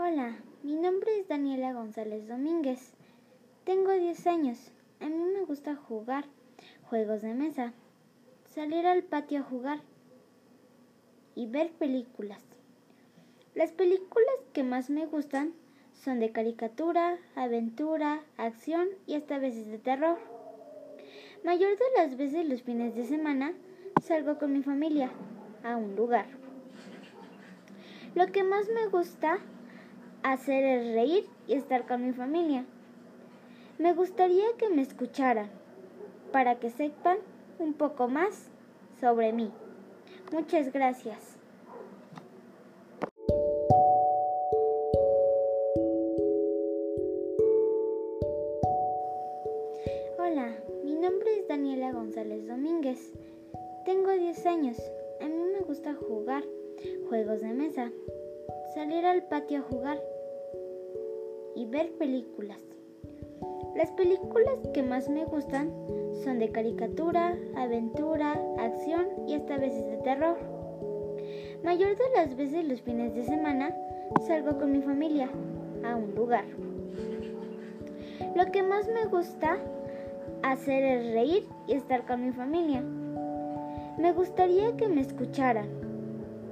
[0.00, 2.92] Hola, mi nombre es Daniela González Domínguez.
[3.64, 4.70] Tengo 10 años.
[5.00, 6.24] A mí me gusta jugar
[6.88, 7.72] juegos de mesa,
[8.44, 9.80] salir al patio a jugar
[11.34, 12.44] y ver películas.
[13.56, 15.52] Las películas que más me gustan
[15.94, 20.20] son de caricatura, aventura, acción y hasta veces de terror.
[21.44, 23.52] Mayor de las veces los fines de semana
[24.00, 25.10] salgo con mi familia
[25.64, 26.26] a un lugar.
[28.14, 29.40] Lo que más me gusta
[30.32, 32.64] hacer es reír y estar con mi familia.
[33.78, 35.48] Me gustaría que me escucharan
[36.32, 37.18] para que sepan
[37.58, 38.50] un poco más
[39.00, 39.50] sobre mí.
[40.32, 41.36] Muchas gracias.
[50.18, 53.12] Hola, mi nombre es Daniela González Domínguez.
[53.86, 54.76] Tengo 10 años.
[55.22, 56.44] A mí me gusta jugar
[57.08, 57.90] juegos de mesa,
[58.74, 59.98] salir al patio a jugar
[61.58, 62.62] y ver películas.
[63.74, 65.72] Las películas que más me gustan
[66.22, 70.36] son de caricatura, aventura, acción y hasta veces de terror.
[71.64, 73.74] Mayor de las veces los fines de semana
[74.24, 75.28] salgo con mi familia
[75.84, 76.44] a un lugar.
[78.36, 79.58] Lo que más me gusta
[80.44, 82.84] hacer es reír y estar con mi familia.
[83.98, 85.66] Me gustaría que me escucharan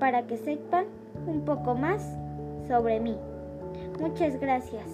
[0.01, 0.87] para que sepan
[1.29, 2.03] un poco más
[2.67, 3.17] sobre mí.
[4.01, 4.85] Muchas gracias.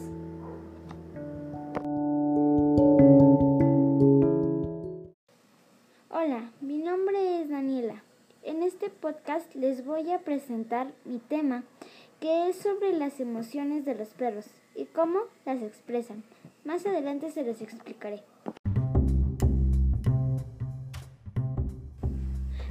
[6.08, 8.02] Hola, mi nombre es Daniela.
[8.44, 11.64] En este podcast les voy a presentar mi tema,
[12.20, 16.22] que es sobre las emociones de los perros y cómo las expresan.
[16.64, 18.22] Más adelante se los explicaré.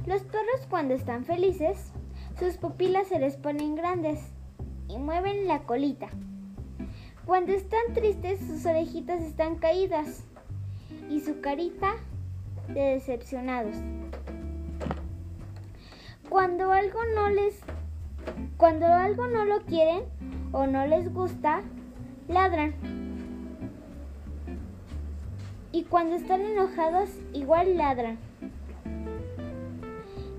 [0.06, 1.92] Los perros cuando están felices,
[2.38, 4.32] sus pupilas se les ponen grandes
[4.98, 6.08] mueven la colita.
[7.24, 10.24] Cuando están tristes, sus orejitas están caídas
[11.08, 11.94] y su carita
[12.68, 13.76] de decepcionados.
[16.28, 17.60] Cuando algo no les
[18.56, 20.04] cuando algo no lo quieren
[20.52, 21.62] o no les gusta,
[22.28, 22.74] ladran.
[25.72, 28.18] Y cuando están enojados, igual ladran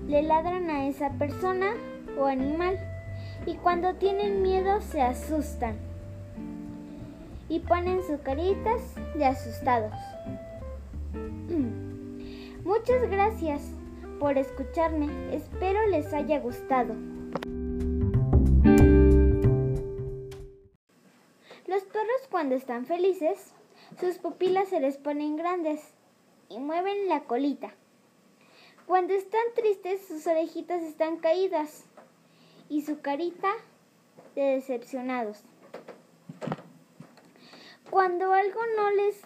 [0.08, 1.72] le ladran a esa persona
[2.18, 2.78] o animal
[3.46, 5.76] y cuando tienen miedo se asustan
[7.48, 8.80] y ponen sus caritas
[9.14, 9.92] de asustados.
[12.64, 13.62] Muchas gracias
[14.18, 16.94] por escucharme, espero les haya gustado.
[21.66, 23.52] Los perros cuando están felices,
[24.00, 25.80] sus pupilas se les ponen grandes
[26.48, 27.74] y mueven la colita.
[28.86, 31.84] Cuando están tristes, sus orejitas están caídas
[32.68, 33.50] y su carita
[34.34, 35.42] de decepcionados.
[37.90, 39.20] Cuando algo no les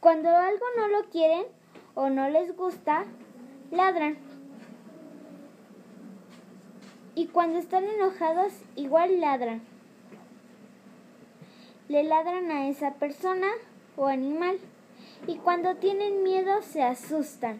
[0.00, 1.46] cuando algo no lo quieren
[1.94, 3.04] o no les gusta,
[3.70, 4.18] ladran.
[7.16, 9.62] Y cuando están enojados, igual ladran.
[11.88, 13.48] Le ladran a esa persona
[13.96, 14.58] o animal.
[15.26, 17.58] Y cuando tienen miedo, se asustan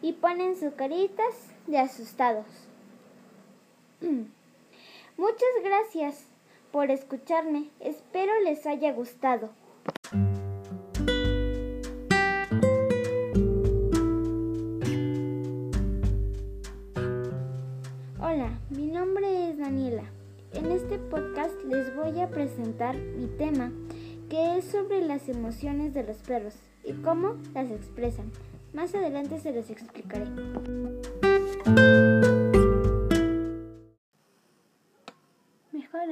[0.00, 1.34] y ponen sus caritas
[1.66, 2.67] de asustados.
[4.00, 6.24] Muchas gracias
[6.70, 9.50] por escucharme, espero les haya gustado.
[18.20, 20.04] Hola, mi nombre es Daniela.
[20.52, 23.72] En este podcast les voy a presentar mi tema,
[24.30, 26.54] que es sobre las emociones de los perros
[26.84, 28.30] y cómo las expresan.
[28.72, 30.26] Más adelante se los explicaré.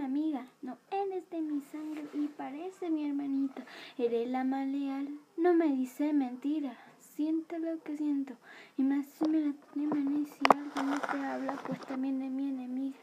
[0.05, 3.63] Amiga, no eres de mi sangre y parece mi hermanito.
[3.99, 6.77] Eres la más leal, no me dice mentira.
[6.99, 8.35] Siento lo que siento
[8.77, 12.49] y más si me la y si algo no te habla, pues también de mi
[12.49, 12.99] enemiga.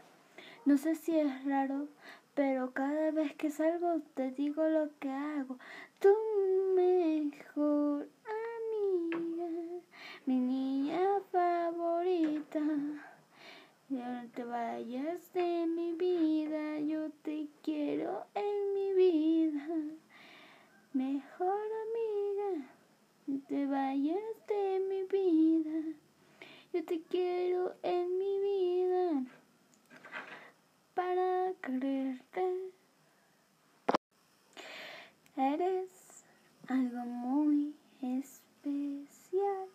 [0.66, 1.88] No sé si es raro,
[2.35, 5.58] pero cada vez que salgo te digo lo que hago.
[6.00, 6.09] Tú
[6.76, 8.08] mejor
[10.26, 12.59] mi niña favorita.
[13.90, 19.67] Ya no te vayas de mi vida, yo te quiero en mi vida.
[20.94, 22.66] Mejor amiga,
[23.28, 23.40] no
[24.03, 25.97] te vayas de mi vida,
[26.73, 29.23] yo te quiero en mi vida.
[30.94, 32.72] Para quererte,
[35.38, 36.26] eres
[36.67, 39.70] algo muy especial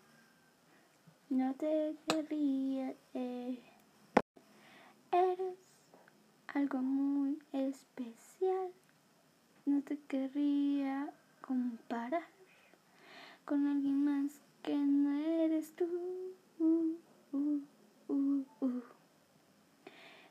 [1.29, 2.95] no te querría.
[3.13, 3.59] Eh.
[5.11, 5.57] Eres
[6.47, 8.71] algo muy especial.
[9.65, 12.38] No te querría comparar
[13.49, 15.87] con alguien más que no eres tú.
[16.59, 16.93] Uh,
[17.33, 18.83] uh, uh,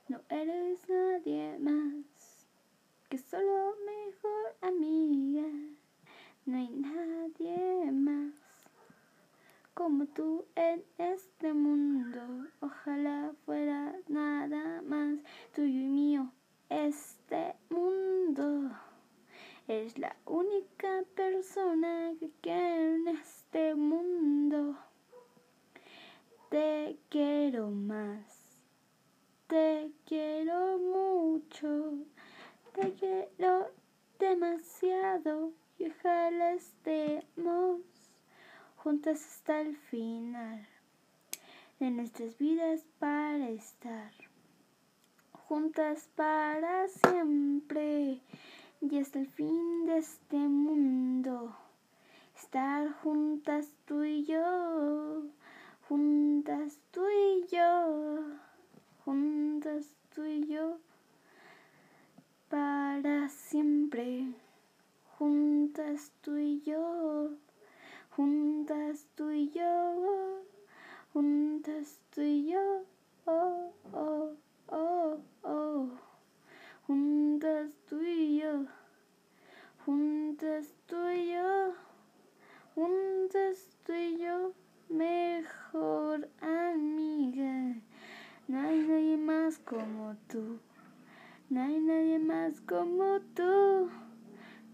[0.09, 2.47] no eres nadie más
[3.09, 5.49] que solo mejor amiga.
[6.47, 8.35] No hay nadie más
[9.75, 12.21] como tú en este mundo.
[12.61, 15.19] Ojalá fuera nada más
[15.53, 16.31] tuyo y mío.
[16.69, 18.71] Este mundo
[19.69, 24.79] es la única persona que quiero en este mundo.
[26.49, 28.63] Te quiero más,
[29.47, 31.93] te quiero mucho,
[32.73, 33.71] te quiero
[34.19, 37.83] demasiado y ojalá estemos
[38.99, 40.67] juntas hasta el final
[41.79, 44.11] de nuestras vidas para estar
[45.47, 48.21] juntas para siempre
[48.81, 51.55] y hasta el fin de este mundo.
[52.35, 55.23] Estar juntas tú y yo,
[55.89, 58.25] juntas tú y yo,
[59.05, 60.79] juntas tú y yo,
[62.49, 64.27] para siempre.
[65.19, 67.39] Juntas tú y yo,
[68.19, 70.43] juntas tú y yo,
[71.13, 72.83] juntas tú y yo,
[73.27, 74.33] oh, oh,
[74.67, 75.89] oh, oh.
[76.85, 78.67] Juntas tú y yo,
[79.87, 81.75] juntas tú y yo,
[82.75, 84.53] juntas tú y yo,
[84.89, 87.77] mejor amiga.
[88.49, 90.59] No hay nadie más como tú,
[91.51, 93.91] no hay nadie más como tú,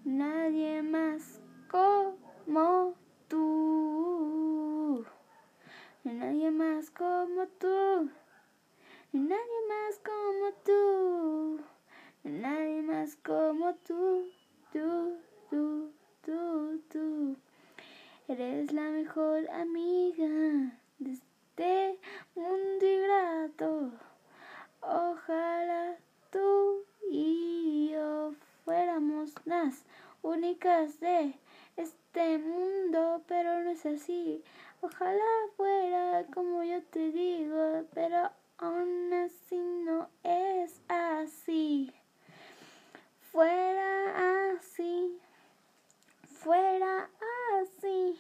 [0.05, 2.95] nadie más como
[3.29, 5.05] tú,
[6.03, 8.11] nadie más como tú,
[9.13, 11.65] nadie más como tú.
[12.25, 14.31] Nadie más como tú,
[14.73, 15.19] tú,
[15.51, 15.93] tú,
[16.25, 17.37] tú, tú.
[18.29, 20.25] Eres la mejor amiga
[21.01, 22.01] de este
[22.35, 23.91] mundo ingrato.
[24.81, 25.84] Ojalá
[30.25, 31.39] únicas de
[31.77, 34.43] este mundo, pero no es así.
[34.81, 35.25] Ojalá
[35.57, 41.95] fuera como yo te digo, pero aún así no es así
[43.35, 45.21] fuera así,
[46.25, 47.11] fuera
[47.59, 48.17] así,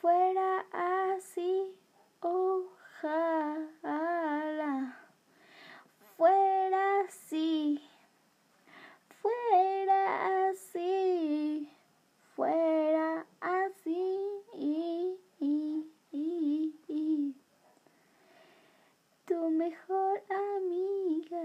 [0.00, 0.64] fuera
[1.12, 1.74] así,
[2.20, 3.18] ojalá,
[6.16, 7.82] fuera así,
[9.20, 11.68] fuera así,
[12.36, 14.20] fuera así,
[14.54, 15.18] y,
[19.26, 21.42] tu mejor amiga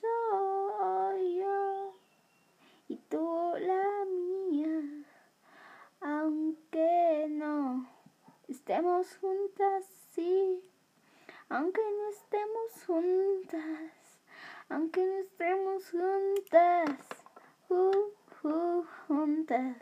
[0.00, 1.94] soy yo
[2.88, 5.04] y tú la mía,
[6.00, 7.86] aunque no
[8.48, 10.62] estemos juntas, sí,
[11.50, 14.18] aunque no estemos juntas,
[14.70, 16.98] aunque no estemos juntas,
[17.68, 19.76] uh, juntas,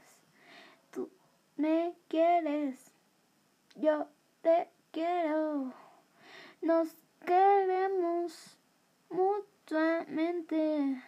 [0.91, 1.09] tú
[1.56, 2.93] me quieres,
[3.76, 4.09] yo
[4.43, 5.73] te quiero,
[6.61, 6.88] nos
[7.25, 8.59] queremos
[9.11, 11.02] mucho Actualmente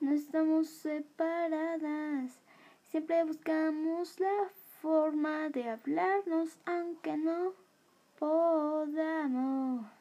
[0.00, 2.40] no estamos separadas.
[2.82, 4.50] Siempre buscamos la
[4.82, 7.54] forma de hablarnos aunque no
[8.18, 9.97] for them all.